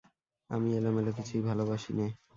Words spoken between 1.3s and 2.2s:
ভালোবাসি নে।